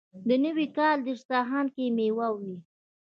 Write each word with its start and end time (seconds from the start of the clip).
د 0.27 0.29
نوي 0.43 0.67
کال 0.77 0.97
په 1.05 1.05
دسترخان 1.07 1.65
کې 1.75 1.85
میوه 1.97 2.27
وي. 2.39 2.55